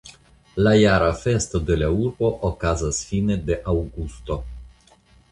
[0.67, 4.39] La jara festo de la urbo okazas fine de aŭgusto.